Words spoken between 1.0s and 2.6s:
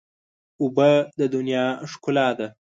د دنیا ښکلا ده.